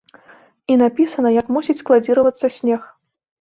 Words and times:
І 0.71 0.77
напісана, 0.81 1.29
як 1.35 1.51
мусіць 1.59 1.77
складзіравацца 1.83 2.47
снег. 2.59 2.81